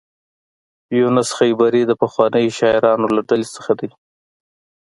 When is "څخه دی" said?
3.55-3.89